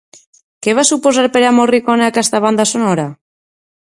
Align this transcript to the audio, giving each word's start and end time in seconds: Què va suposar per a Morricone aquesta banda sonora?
Què 0.67 0.73
va 0.77 0.85
suposar 0.91 1.25
per 1.35 1.43
a 1.49 1.53
Morricone 1.57 2.07
aquesta 2.07 2.41
banda 2.47 2.67
sonora? 2.71 3.07